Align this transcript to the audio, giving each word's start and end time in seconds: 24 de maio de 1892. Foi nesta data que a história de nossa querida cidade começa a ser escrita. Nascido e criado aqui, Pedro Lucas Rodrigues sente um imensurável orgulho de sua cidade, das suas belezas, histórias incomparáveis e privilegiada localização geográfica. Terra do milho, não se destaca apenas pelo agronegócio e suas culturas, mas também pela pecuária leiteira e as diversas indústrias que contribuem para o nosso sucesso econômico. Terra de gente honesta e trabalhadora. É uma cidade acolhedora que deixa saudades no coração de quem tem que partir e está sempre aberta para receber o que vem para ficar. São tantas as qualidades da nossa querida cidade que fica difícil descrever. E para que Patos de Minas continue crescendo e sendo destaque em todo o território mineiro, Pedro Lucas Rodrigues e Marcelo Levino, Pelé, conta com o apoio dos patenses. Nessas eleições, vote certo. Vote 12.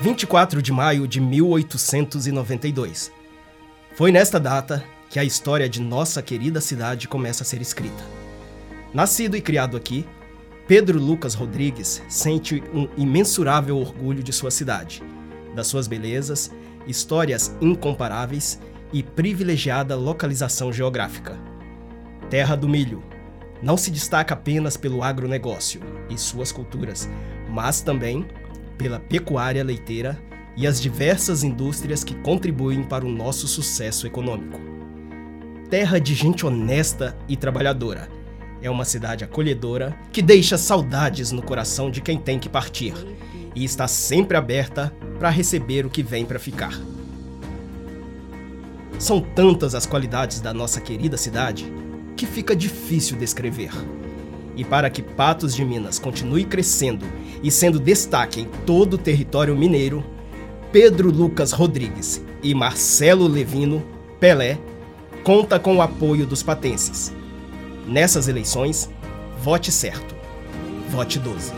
24 0.00 0.62
de 0.62 0.70
maio 0.70 1.08
de 1.08 1.20
1892. 1.20 3.10
Foi 3.96 4.12
nesta 4.12 4.38
data 4.38 4.84
que 5.10 5.18
a 5.18 5.24
história 5.24 5.68
de 5.68 5.80
nossa 5.80 6.22
querida 6.22 6.60
cidade 6.60 7.08
começa 7.08 7.42
a 7.42 7.46
ser 7.46 7.60
escrita. 7.60 8.04
Nascido 8.94 9.36
e 9.36 9.40
criado 9.40 9.76
aqui, 9.76 10.06
Pedro 10.68 11.00
Lucas 11.00 11.34
Rodrigues 11.34 12.00
sente 12.08 12.62
um 12.72 12.88
imensurável 12.96 13.76
orgulho 13.76 14.22
de 14.22 14.32
sua 14.32 14.52
cidade, 14.52 15.02
das 15.56 15.66
suas 15.66 15.88
belezas, 15.88 16.48
histórias 16.86 17.56
incomparáveis 17.60 18.60
e 18.92 19.02
privilegiada 19.02 19.96
localização 19.96 20.72
geográfica. 20.72 21.36
Terra 22.30 22.54
do 22.54 22.68
milho, 22.68 23.02
não 23.60 23.76
se 23.76 23.90
destaca 23.90 24.34
apenas 24.34 24.76
pelo 24.76 25.02
agronegócio 25.02 25.80
e 26.08 26.16
suas 26.16 26.52
culturas, 26.52 27.08
mas 27.50 27.80
também 27.80 28.24
pela 28.78 29.00
pecuária 29.00 29.64
leiteira 29.64 30.18
e 30.56 30.66
as 30.66 30.80
diversas 30.80 31.42
indústrias 31.42 32.02
que 32.02 32.14
contribuem 32.14 32.82
para 32.82 33.04
o 33.04 33.10
nosso 33.10 33.46
sucesso 33.48 34.06
econômico. 34.06 34.58
Terra 35.68 35.98
de 35.98 36.14
gente 36.14 36.46
honesta 36.46 37.16
e 37.28 37.36
trabalhadora. 37.36 38.08
É 38.62 38.70
uma 38.70 38.84
cidade 38.84 39.24
acolhedora 39.24 39.96
que 40.10 40.22
deixa 40.22 40.56
saudades 40.56 41.30
no 41.30 41.42
coração 41.42 41.90
de 41.90 42.00
quem 42.00 42.18
tem 42.18 42.38
que 42.38 42.48
partir 42.48 42.94
e 43.54 43.64
está 43.64 43.86
sempre 43.86 44.36
aberta 44.36 44.92
para 45.18 45.30
receber 45.30 45.84
o 45.84 45.90
que 45.90 46.02
vem 46.02 46.24
para 46.24 46.38
ficar. 46.38 46.72
São 48.98 49.20
tantas 49.20 49.74
as 49.74 49.86
qualidades 49.86 50.40
da 50.40 50.52
nossa 50.52 50.80
querida 50.80 51.16
cidade 51.16 51.72
que 52.16 52.26
fica 52.26 52.56
difícil 52.56 53.16
descrever. 53.16 53.70
E 54.58 54.64
para 54.64 54.90
que 54.90 55.00
Patos 55.00 55.54
de 55.54 55.64
Minas 55.64 56.00
continue 56.00 56.44
crescendo 56.44 57.06
e 57.44 57.48
sendo 57.48 57.78
destaque 57.78 58.40
em 58.40 58.44
todo 58.66 58.94
o 58.94 58.98
território 58.98 59.56
mineiro, 59.56 60.04
Pedro 60.72 61.12
Lucas 61.12 61.52
Rodrigues 61.52 62.20
e 62.42 62.52
Marcelo 62.56 63.28
Levino, 63.28 63.84
Pelé, 64.18 64.58
conta 65.22 65.60
com 65.60 65.76
o 65.76 65.80
apoio 65.80 66.26
dos 66.26 66.42
patenses. 66.42 67.12
Nessas 67.86 68.26
eleições, 68.26 68.90
vote 69.40 69.70
certo. 69.70 70.16
Vote 70.90 71.20
12. 71.20 71.52